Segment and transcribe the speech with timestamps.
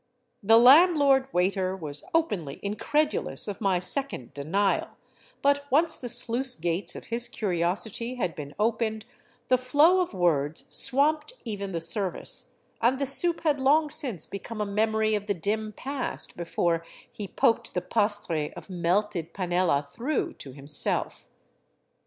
[0.41, 4.87] The landlord waiter was openly incredulous of my second denial,
[5.43, 9.05] but once the sluice gates of his curiosity had been opened,
[9.47, 14.59] the flow of words swamped even the service, and the soup had long since become
[14.59, 20.33] a memory of the dim past before he poked the pastre of melted panela through
[20.33, 21.27] to himself.